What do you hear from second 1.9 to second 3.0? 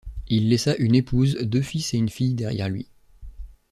et une fille derrière lui.